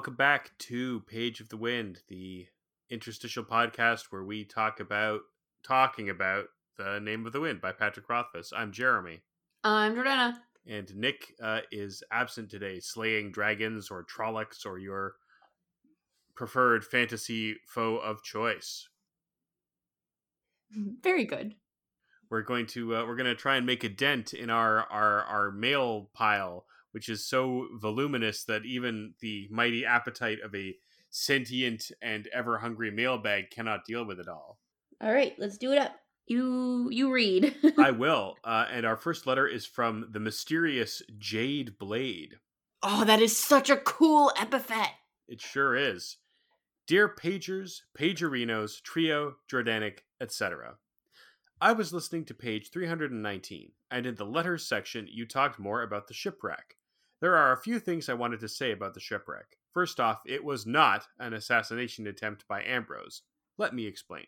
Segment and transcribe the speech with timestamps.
[0.00, 2.46] welcome back to Page of the Wind, the
[2.88, 5.20] interstitial podcast where we talk about
[5.62, 6.46] talking about
[6.78, 8.50] the Name of the Wind by Patrick Rothfuss.
[8.56, 9.20] I'm Jeremy.
[9.62, 10.38] I'm Jordana.
[10.66, 15.16] And Nick uh, is absent today, slaying dragons or Trollocs or your
[16.34, 18.88] preferred fantasy foe of choice.
[21.02, 21.56] Very good.
[22.30, 25.24] We're going to uh, we're going to try and make a dent in our our
[25.24, 30.74] our mail pile, which is so voluminous that even the mighty appetite of a
[31.10, 34.58] sentient and ever hungry mailbag cannot deal with it all.
[35.00, 35.94] All right, let's do it up.
[36.26, 37.56] You you read.
[37.78, 38.36] I will.
[38.44, 42.36] Uh, and our first letter is from the mysterious Jade Blade.
[42.82, 44.92] Oh, that is such a cool epithet.
[45.26, 46.18] It sure is.
[46.86, 50.76] Dear pagers, pagerinos, trio, Jordanic, etc.
[51.60, 56.08] I was listening to page 319, and in the letters section, you talked more about
[56.08, 56.76] the shipwreck.
[57.20, 59.56] There are a few things I wanted to say about the shipwreck.
[59.72, 63.22] First off, it was not an assassination attempt by Ambrose.
[63.58, 64.26] Let me explain.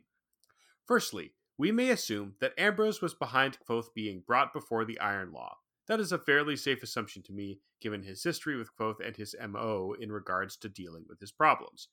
[0.87, 5.57] Firstly, we may assume that Ambrose was behind Kvothe being brought before the Iron Law.
[5.89, 9.35] That is a fairly safe assumption to me, given his history with Kvothe and his
[9.49, 11.89] MO in regards to dealing with his problems.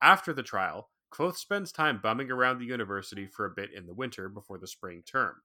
[0.00, 3.94] After the trial, Kvothe spends time bumming around the university for a bit in the
[3.94, 5.42] winter before the spring term.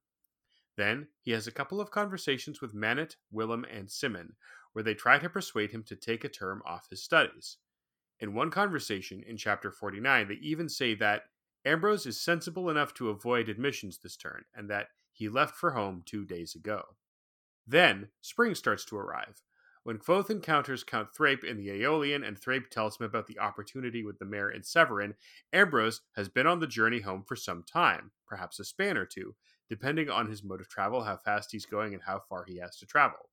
[0.80, 4.38] Then he has a couple of conversations with Manet, Willem, and Simon,
[4.72, 7.58] where they try to persuade him to take a term off his studies.
[8.22, 11.23] In one conversation, in chapter 49, they even say that
[11.66, 16.02] Ambrose is sensible enough to avoid admissions this turn, and that he left for home
[16.05, 16.81] two days ago.
[17.67, 19.44] Then, spring starts to arrive.
[19.83, 24.02] When Kvothe encounters Count Threpe in the Eolian and Threpe tells him about the opportunity
[24.02, 25.16] with the mayor in Severen,
[25.52, 29.35] Ambrose has been on the journey home for some time, perhaps a span or two,
[29.70, 32.78] depending on his mode of travel, how fast he's going, and how far he has
[32.78, 33.30] to travel.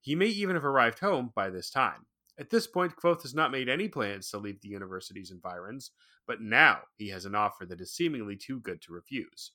[0.00, 2.06] He may even have arrived home by this time.
[2.38, 5.90] At this point, Kvothe has not made any plans to leave the university's environs,
[6.26, 9.52] but now he has an offer that is seemingly too good to refuse.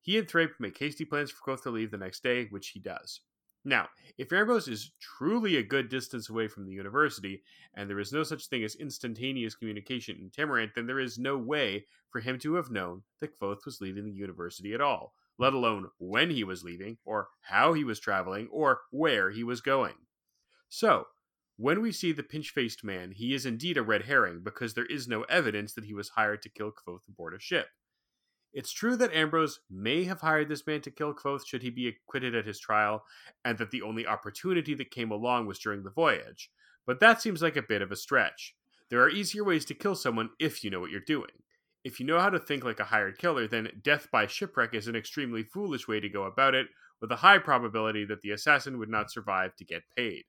[0.00, 2.80] He and Threpe make hasty plans for Kvothe to leave the next day, which he
[2.80, 3.20] does.
[3.64, 7.42] Now, if Ambrose is truly a good distance away from the university,
[7.74, 11.36] and there is no such thing as instantaneous communication in Temerant, then there is no
[11.36, 15.52] way for him to have known that Kvothe was leaving the university at all, let
[15.52, 19.94] alone when he was leaving, or how he was traveling, or where he was going.
[20.68, 21.06] So,
[21.56, 24.86] when we see the pinch faced man, he is indeed a red herring because there
[24.86, 27.68] is no evidence that he was hired to kill Kvothe aboard a ship.
[28.52, 31.88] It's true that Ambrose may have hired this man to kill Kvothe should he be
[31.88, 33.04] acquitted at his trial,
[33.44, 36.50] and that the only opportunity that came along was during the voyage,
[36.86, 38.54] but that seems like a bit of a stretch.
[38.88, 41.42] There are easier ways to kill someone if you know what you're doing.
[41.86, 44.88] If you know how to think like a hired killer, then death by shipwreck is
[44.88, 46.66] an extremely foolish way to go about it,
[47.00, 50.24] with a high probability that the assassin would not survive to get paid.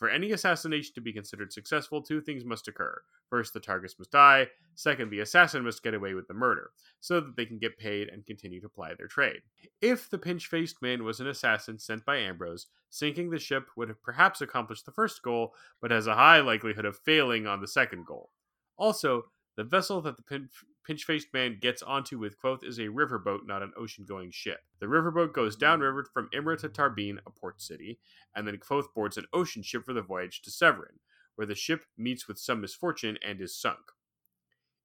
[0.00, 3.00] For any assassination to be considered successful, two things must occur.
[3.30, 4.48] First, the targets must die.
[4.74, 8.08] Second, the assassin must get away with the murder, so that they can get paid
[8.08, 9.42] and continue to ply their trade.
[9.80, 13.88] If the pinch faced man was an assassin sent by Ambrose, sinking the ship would
[13.88, 17.68] have perhaps accomplished the first goal, but has a high likelihood of failing on the
[17.68, 18.30] second goal.
[18.76, 19.26] Also,
[19.56, 20.50] the vessel that the pinch
[20.96, 24.60] faced man gets onto with Kvothe is a riverboat, not an ocean going ship.
[24.80, 27.98] The riverboat goes downriver from Imre to Tarbean, a port city,
[28.34, 31.00] and then Kvothe boards an ocean ship for the voyage to Severen,
[31.36, 33.78] where the ship meets with some misfortune and is sunk.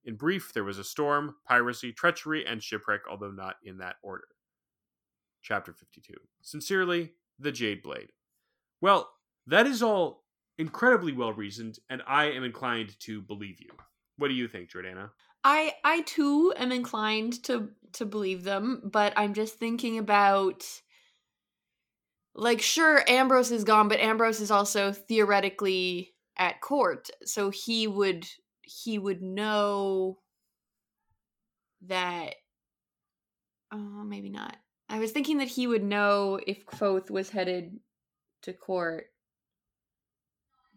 [0.04, 4.28] In brief, there was a storm, piracy, treachery, and shipwreck, although not in that order.
[5.42, 6.14] Chapter 52.
[6.42, 8.10] Sincerely, the Jade Blade.
[8.82, 9.10] Well,
[9.48, 10.26] that is all
[10.58, 13.72] incredibly well reasoned, and I am inclined to believe you.
[14.18, 15.10] What do you think, Jordana?
[15.44, 20.66] I I too am inclined to to believe them, but I'm just thinking about
[22.36, 28.28] like sure Ambrose is gone, but Ambrose is also theoretically at court, so he would
[28.62, 30.20] he would know
[31.88, 32.36] that
[33.72, 34.58] oh maybe not.
[34.90, 37.80] I was thinking that he would know if Kvothe was headed
[38.44, 39.08] to court,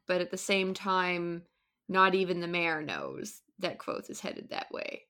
[0.06, 1.42] but at the same time
[1.88, 5.02] not even the mayor knows that Kvothe is headed that way.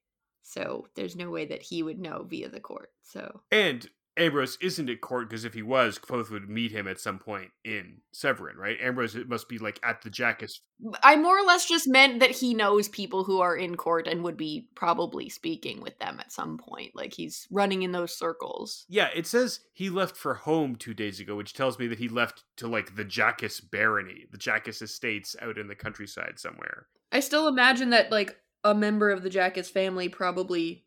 [0.43, 2.91] So there's no way that he would know via the court.
[3.03, 6.99] So and Ambrose isn't at court because if he was, Kvothe would meet him at
[6.99, 8.79] some point in Severen, right?
[8.81, 10.61] Ambrose it must be like at the Jakis.
[11.03, 14.23] I more or less just meant that he knows people who are in court and
[14.25, 16.93] would be probably speaking with them at some point.
[16.95, 18.87] Like he's running in those circles.
[18.89, 22.09] Yeah, it says he left for home two days ago, which tells me that he
[22.09, 26.87] left to like the Jakis barony, the Jakis estates out in the countryside somewhere.
[27.13, 30.86] I still imagine that like a member of the Jakis family probably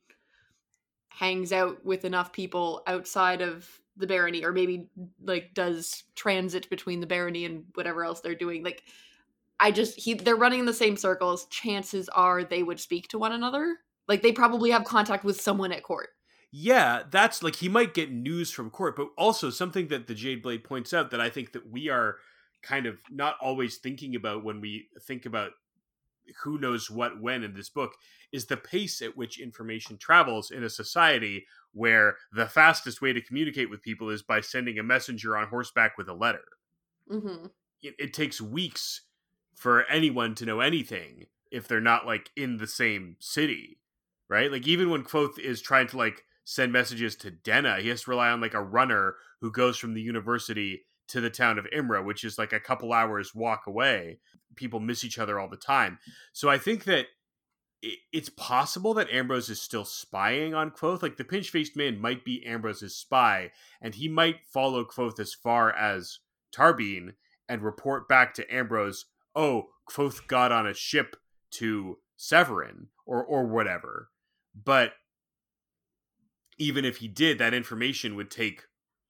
[1.10, 3.68] hangs out with enough people outside of
[3.98, 4.88] the barony or maybe
[5.24, 8.84] like does transit between the barony and whatever else they're doing like
[9.60, 11.46] I just he they're running in the same circles.
[11.48, 13.78] Chances are they would speak to one another.
[14.08, 16.10] Like they probably have contact with someone at court.
[16.52, 20.42] Yeah, that's like he might get news from court, but also something that the Jade
[20.42, 22.16] Blade points out that I think that we are
[22.64, 25.52] kind of not always thinking about when we think about
[26.44, 27.94] who knows what when in this book
[28.32, 33.22] is the pace at which information travels in a society where the fastest way to
[33.22, 36.44] communicate with people is by sending a messenger on horseback with a letter.
[37.12, 37.48] Mm-hmm.
[37.82, 39.02] It, it takes weeks
[39.56, 43.80] for anyone to know anything if they're not like in the same city,
[44.30, 44.52] right?
[44.52, 48.12] Like even when Kvothe is trying to like send messages to Denna, he has to
[48.12, 52.04] rely on like a runner who goes from the university to the town of Imre,
[52.04, 54.20] which is like a couple hours walk away.
[54.56, 56.00] People miss each other all the time.
[56.34, 57.08] So I think that
[58.12, 61.02] it's possible that Ambrose is still spying on Kvothe.
[61.02, 63.52] Like the pinch faced man might be Ambrose's spy,
[63.82, 66.20] and he might follow Kvothe as far as
[66.54, 67.14] Tarbean
[67.48, 69.06] and report back to Ambrose,
[69.36, 71.16] oh, Kvothe got on a ship
[71.52, 74.10] to Severen or or whatever.
[74.54, 74.94] But
[76.58, 78.64] even if he did, that information would take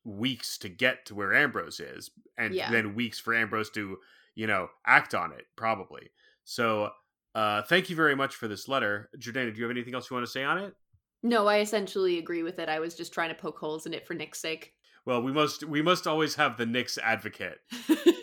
[0.03, 2.71] weeks to get to where Ambrose is, and yeah.
[2.71, 3.97] then weeks for Ambrose to,
[4.39, 6.12] you know, act on it, probably.
[6.45, 6.91] So,
[7.36, 9.51] uh, thank you very much for this letter, Jordana.
[9.53, 10.74] Do you have anything else you want to say on it?
[11.21, 12.69] No, I essentially agree with it.
[12.69, 14.71] I was just trying to poke holes in it for Nick's sake.
[15.06, 17.59] Well, we must we must always have the Nick's advocate.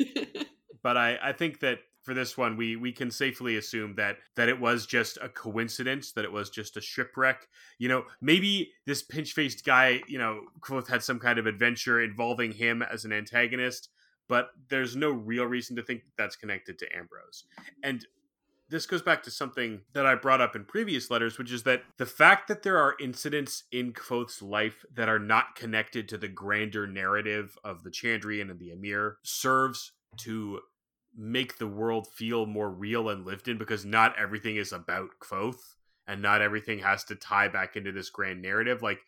[0.82, 4.48] but I I think that for this one we we can safely assume that that
[4.48, 7.48] it was just a coincidence that it was just a shipwreck
[7.80, 12.52] you know maybe this pinch-faced guy you know Kvothe had some kind of adventure involving
[12.52, 13.88] him as an antagonist
[14.28, 17.44] but there's no real reason to think that that's connected to ambrose
[17.82, 18.06] and
[18.68, 21.82] this goes back to something that I brought up in previous letters, which is that
[21.98, 26.28] the fact that there are incidents in Kvothe's life that are not connected to the
[26.28, 30.60] grander narrative of the Chandrian and the Amyr serves to
[31.16, 35.74] make the world feel more real and lived in because not everything is about Kvothe
[36.06, 38.82] and not everything has to tie back into this grand narrative.
[38.82, 38.98] Like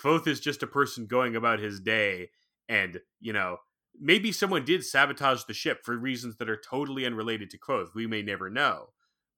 [0.00, 2.30] Kvothe is just a person going about his day
[2.68, 3.58] and, you know,
[4.00, 7.94] maybe someone did sabotage the ship for reasons that are totally unrelated to Kvothe.
[7.94, 8.90] We may never know.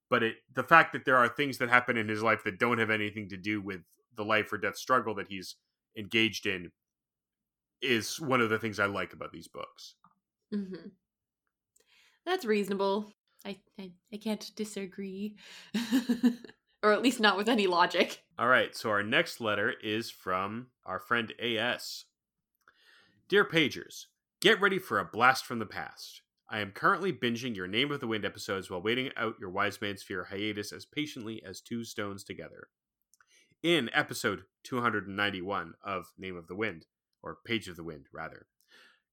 [0.09, 2.79] But it the fact that there are things that happen in his life that don't
[2.79, 3.81] have anything to do with
[4.17, 5.57] the life or death struggle that he's
[5.97, 6.73] engaged in
[7.81, 9.95] is one of the things I like about these books.
[10.53, 10.89] Mm-hmm.
[12.27, 13.13] That's reasonable.
[13.45, 15.37] I, I, I can't disagree.
[16.83, 18.23] or at least not with any logic.
[18.39, 22.05] All right, so our next letter is from our friend AS.
[23.29, 24.07] Dear Pagers,
[24.41, 26.23] get ready for a blast from the past.
[26.49, 29.81] I am currently binging your Name of the Wind episodes while waiting out your Wise
[29.83, 32.69] Man's Fear hiatus as patiently as two stones together.
[33.63, 36.87] In episode 291 of Name of the Wind,
[37.23, 38.47] or Page of the Wind, rather,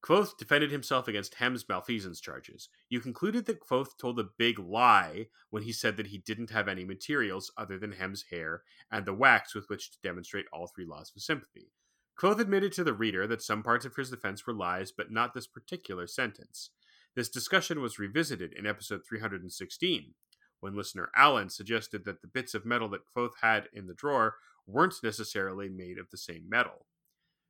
[0.01, 2.69] Kvothe defended himself against Hem's malfeasance charges.
[2.87, 6.69] You concluded that Kvothe told a big lie when he said that he didn't have
[6.69, 10.85] any materials other than Hem's hair and the wax with which to demonstrate all three
[10.85, 11.71] laws of sympathy.
[12.17, 15.33] Kvothe admitted to the reader that some parts of his defense were lies, but not
[15.33, 16.71] this particular sentence.
[17.15, 20.13] This discussion was revisited in episode 316,
[20.59, 24.35] when listener Allen suggested that the bits of metal that Kvothe had in the drawer
[24.65, 26.87] weren't necessarily made of the same metal.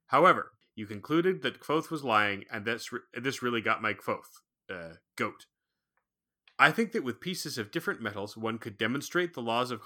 [0.08, 4.42] However, you concluded that Kvothe was lying, and that's re- this really got my Kvothe,
[4.70, 5.46] uh, goat.
[6.60, 9.82] I think that with pieces of different metals, one could demonstrate the laws of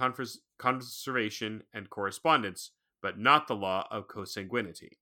[0.57, 4.97] conservation and correspondence, but not the law of consanguinity.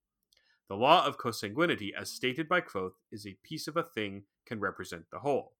[0.67, 4.59] The law of consanguinity, as stated by Kvothe, is a piece of a thing can
[4.59, 5.53] represent the whole.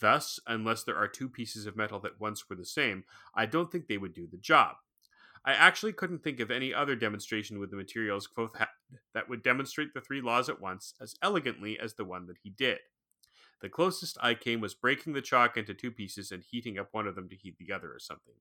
[0.00, 3.70] Thus, unless there are two pieces of metal that once were the same, I don't
[3.70, 4.76] think they would do the job.
[5.44, 8.68] I actually couldn't think of any other demonstration with the materials Kvothe had
[9.14, 12.50] that would demonstrate the three laws at once as elegantly as the one that he
[12.50, 12.78] did.
[13.62, 17.06] The closest I came was breaking the chalk into two pieces and heating up one
[17.06, 18.34] of them to heat the other or something.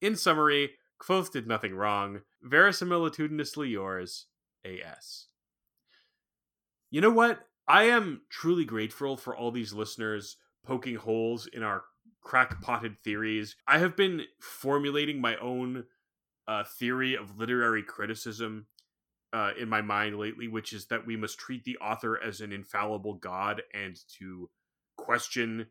[0.00, 2.22] In summary, Kvothe did nothing wrong.
[2.44, 4.26] Verisimilitudinously yours,
[4.64, 5.26] A.S.
[6.90, 7.46] You know what?
[7.66, 11.84] I am truly grateful for all these listeners poking holes in our
[12.22, 13.56] crack-potted theories.
[13.66, 15.84] I have been formulating my own
[16.46, 18.66] uh, theory of literary criticism
[19.32, 22.52] uh, in my mind lately, which is that we must treat the author as an
[22.52, 24.50] infallible god and to
[24.96, 25.66] question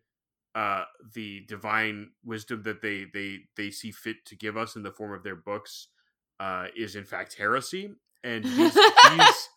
[0.57, 4.91] uh, the divine wisdom that they they they see fit to give us in the
[4.91, 5.89] form of their books
[6.39, 7.93] uh, is in fact heresy.
[8.23, 8.73] And these,
[9.09, 9.49] these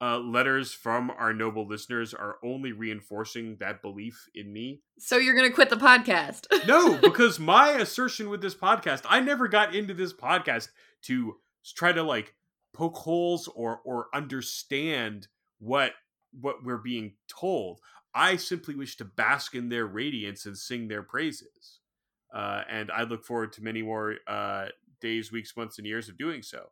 [0.00, 4.80] uh, letters from our noble listeners are only reinforcing that belief in me.
[4.98, 6.46] So you're going to quit the podcast?
[6.66, 10.70] no, because my assertion with this podcast, I never got into this podcast
[11.02, 11.36] to
[11.76, 12.34] try to like
[12.74, 15.28] poke holes or or understand
[15.60, 15.92] what
[16.32, 17.78] what we're being told.
[18.14, 21.80] I simply wish to bask in their radiance and sing their praises.
[22.34, 24.66] Uh, and I look forward to many more uh,
[25.00, 26.70] days, weeks, months, and years of doing so.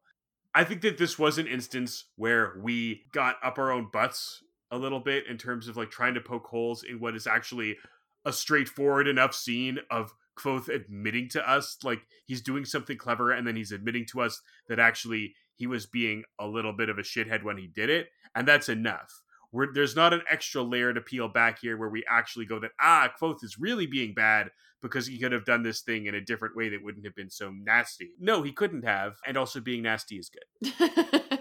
[0.54, 4.78] I think that this was an instance where we got up our own butts a
[4.78, 7.76] little bit in terms of like trying to poke holes in what is actually
[8.24, 13.46] a straightforward enough scene of Kvothe admitting to us like he's doing something clever and
[13.46, 17.02] then he's admitting to us that actually he was being a little bit of a
[17.02, 21.00] shithead when he did it and that's enough we're, there's not an extra layer to
[21.00, 24.50] peel back here where we actually go that ah Kvothe is really being bad
[24.82, 27.30] because he could have done this thing in a different way that wouldn't have been
[27.30, 28.10] so nasty.
[28.18, 31.40] No, he couldn't have, and also being nasty is good.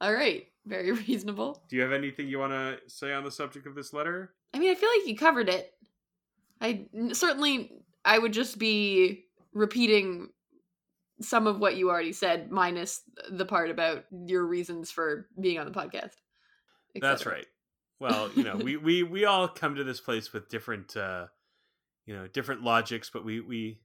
[0.00, 1.62] All right, very reasonable.
[1.68, 4.34] Do you have anything you want to say on the subject of this letter?
[4.54, 5.72] I mean, I feel like you covered it.
[6.60, 7.72] I certainly
[8.04, 10.28] I would just be repeating
[11.20, 15.66] some of what you already said minus the part about your reasons for being on
[15.66, 16.14] the podcast.
[17.00, 17.46] That's right.
[17.98, 21.26] Well, you know, we, we we all come to this place with different uh
[22.06, 23.80] you know, different logics, but we we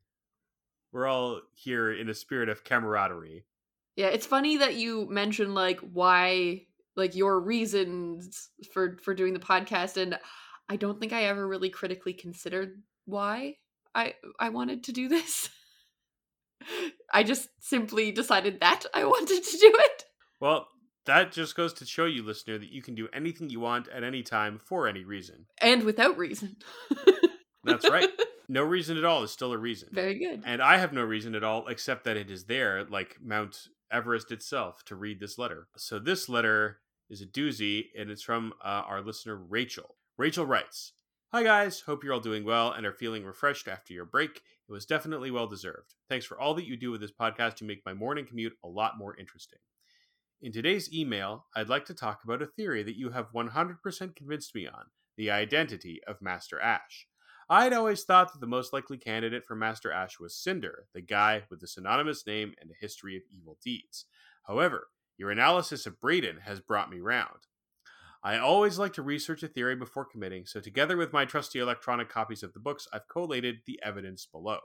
[0.92, 3.46] we're all here in a spirit of camaraderie.
[3.96, 6.64] Yeah, it's funny that you mentioned like why
[6.96, 10.18] like your reasons for for doing the podcast and
[10.70, 13.58] I don't think I ever really critically considered why
[13.94, 15.50] I I wanted to do this.
[17.14, 20.04] I just simply decided that I wanted to do it.
[20.40, 20.68] Well,
[21.06, 24.04] that just goes to show you, listener, that you can do anything you want at
[24.04, 25.46] any time for any reason.
[25.60, 26.58] And without reason.
[27.64, 28.10] That's right.
[28.48, 29.90] No reason at all is still a reason.
[29.92, 30.44] Very good.
[30.46, 34.32] And I have no reason at all except that it is there, like Mount Everest
[34.32, 35.68] itself, to read this letter.
[35.78, 39.96] So this letter is a doozy, and it's from uh, our listener, Rachel.
[40.18, 40.94] Rachel writes
[41.32, 41.82] Hi, guys.
[41.82, 44.42] Hope you're all doing well and are feeling refreshed after your break.
[44.70, 45.96] It was definitely well deserved.
[46.08, 48.68] Thanks for all that you do with this podcast to make my morning commute a
[48.68, 49.60] lot more interesting.
[50.42, 54.54] In today's email, I'd like to talk about a theory that you have 100% convinced
[54.54, 57.08] me on the identity of Master Ash.
[57.50, 61.44] I'd always thought that the most likely candidate for Master Ash was Cinder, the guy
[61.50, 64.06] with the synonymous name and a history of evil deeds.
[64.46, 67.48] However, your analysis of Bredon has brought me round.
[68.22, 72.10] I always like to research a theory before committing, so together with my trusty electronic
[72.10, 74.60] copies of the books, I've collated the evidence below.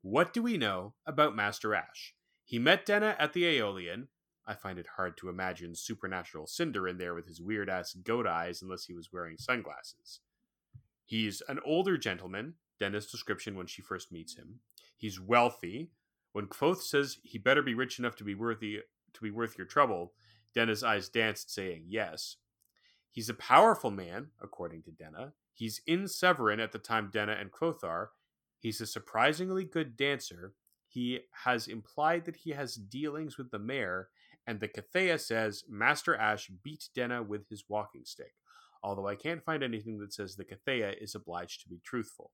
[0.00, 2.14] What do we know about Master Ash?
[2.44, 4.06] He met Denna at the Eolian.
[4.48, 8.26] I find it hard to imagine supernatural Cinder in there with his weird ass goat
[8.26, 10.20] eyes unless he was wearing sunglasses.
[11.04, 14.60] He's an older gentleman, Denna's description when she first meets him.
[14.96, 15.90] He's wealthy.
[16.32, 18.80] When Kvothe says he better be rich enough to be worthy
[19.12, 20.12] to be worth your trouble,
[20.54, 22.36] Denna's eyes danced, saying yes.
[23.10, 25.32] He's a powerful man, according to Denna.
[25.52, 28.10] He's in Severen at the time Denna and Kvothe are.
[28.60, 30.54] He's a surprisingly good dancer.
[30.88, 34.08] He has implied that he has dealings with the mayor,
[34.48, 38.32] and the Cthaeh says Master Ash beat Denna with his walking stick
[38.82, 42.30] although I can't find anything that says the Cthaeh is obliged to be truthful.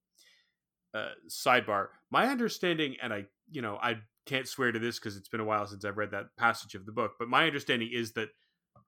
[0.92, 5.28] Uh, sidebar: My understanding, and I, you know, I can't swear to this because it's
[5.28, 8.12] been a while since I've read that passage of the book, but my understanding is
[8.12, 8.28] that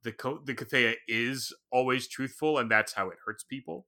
[0.05, 0.13] the
[0.45, 3.87] the Cthaeh is always truthful, and that's how it hurts people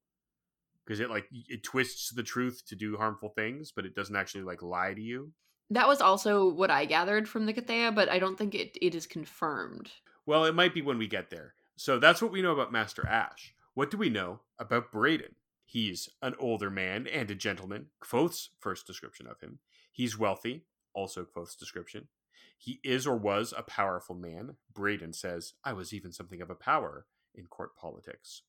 [0.85, 4.43] because it like it twists the truth to do harmful things, but it doesn't actually
[4.43, 5.33] like lie to you.
[5.71, 8.95] That was also what I gathered from the Cthaeh, but I don't think it, it
[8.95, 9.91] is confirmed.
[10.25, 11.55] Well, it might be when we get there.
[11.77, 13.55] So that's what we know about Master Ash.
[13.75, 15.35] What do we know about Bredon?
[15.65, 19.59] He's an older man and a gentleman, Kvothe's first description of him.
[19.93, 22.09] He's wealthy, also Kvothe's description.
[22.57, 24.57] He is or was a powerful man.
[24.73, 28.43] Bredon says, I was even something of a power in court politics.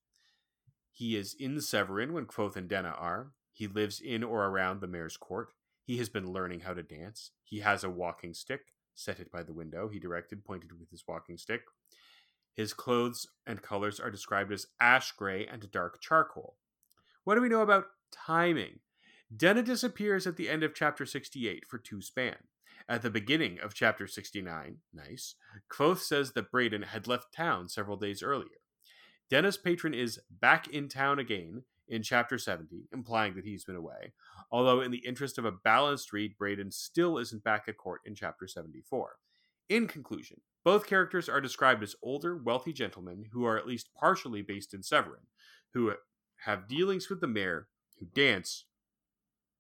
[0.92, 3.34] He is in Severen when Kvothe and Denna are.
[3.52, 5.50] He lives in or around the mayor's court.
[5.90, 7.32] He has been learning how to dance.
[7.44, 8.62] He has a walking stick.
[8.94, 11.64] Set it by the window, he directed, pointed with his walking stick.
[12.54, 16.58] His clothes and colors are described as ash gray and dark charcoal.
[17.24, 18.82] What do we know about timing?
[19.36, 22.36] Denna disappears at the end of chapter 68 for two span.
[22.88, 25.34] At the beginning of chapter 69, nice,
[25.72, 28.62] Kvothe says that Bredon had left town several days earlier.
[29.28, 34.14] Denna's patron is back in town again in chapter 70, implying that he's been away,
[34.52, 38.16] although in the interest of a balanced read, Bredon still isn't back at court in
[38.16, 39.16] chapter 74.
[39.68, 44.42] In conclusion, both characters are described as older, wealthy gentlemen who are at least partially
[44.42, 45.28] based in Severen,
[45.74, 45.94] who
[46.46, 47.68] have dealings with the mayor,
[48.00, 48.66] who dance,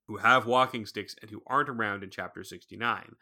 [0.07, 3.15] who have walking sticks, and who aren't around in chapter 69.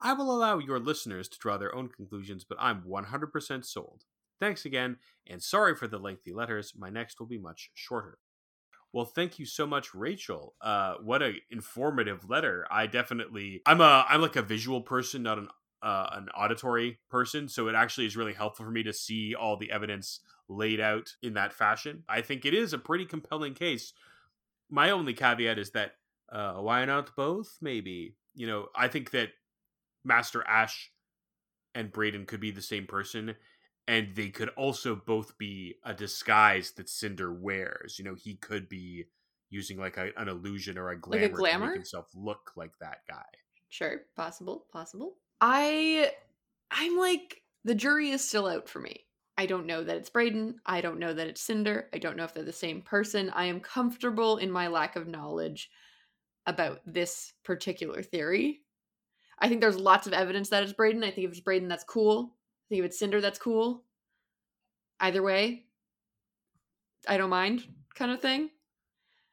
[0.00, 4.02] I will allow your listeners to draw their own conclusions, but I'm 100% sold.
[4.40, 4.96] Thanks again,
[5.26, 6.72] and sorry for the lengthy letters.
[6.76, 8.18] My next will be much shorter.
[8.94, 10.54] Well, thank you so much, Rachel.
[10.60, 12.64] Uh, what a informative letter.
[12.70, 15.48] I definitely, I'm a, I'm like a visual person, not an
[15.82, 19.56] uh, an auditory person, so it actually is really helpful for me to see all
[19.56, 22.04] the evidence laid out in that fashion.
[22.08, 23.92] I think it is a pretty compelling case.
[24.70, 25.96] My only caveat is that
[26.32, 27.58] uh, why not both?
[27.60, 29.30] Maybe you know I think that
[30.04, 30.92] Master Ash
[31.74, 33.34] and Bredon could be the same person,
[33.86, 37.98] and they could also both be a disguise that Cinder wears.
[37.98, 39.04] You know, he could be
[39.50, 41.66] using like a, an illusion or a glamour, like a glamour?
[41.66, 43.24] to make himself look like that guy.
[43.68, 45.16] Sure, possible, possible.
[45.40, 46.10] I
[46.70, 49.04] I'm like the jury is still out for me.
[49.36, 50.54] I don't know that it's Bredon.
[50.64, 51.88] I don't know that it's Cinder.
[51.92, 53.30] I don't know if they're the same person.
[53.30, 55.70] I am comfortable in my lack of knowledge
[56.46, 58.60] about this particular theory.
[59.38, 61.04] I think there's lots of evidence that it's Bredon.
[61.04, 62.36] I think if it's Bredon, that's cool.
[62.64, 63.84] I think if it's Cinder, that's cool.
[65.00, 65.64] Either way,
[67.06, 68.50] I don't mind, kind of thing.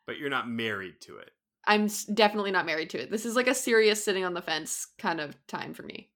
[0.05, 1.31] But you're not married to it.
[1.65, 3.11] I'm definitely not married to it.
[3.11, 6.09] This is like a serious sitting on the fence kind of time for me.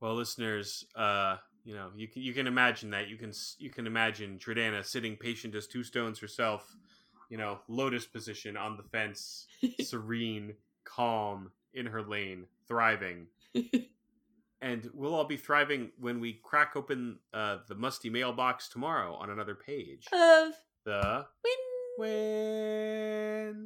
[0.00, 3.08] Well, listeners, uh, you know, you can you can imagine that.
[3.08, 6.76] You can you can imagine Jordana sitting patient as two stones herself,
[7.30, 9.46] you know, lotus position on the fence,
[9.80, 10.54] serene,
[10.84, 13.26] calm in her lane, thriving.
[14.60, 19.30] and we'll all be thriving when we crack open uh, the musty mailbox tomorrow on
[19.30, 20.52] another page of
[20.84, 21.54] the win.
[21.98, 23.64] win.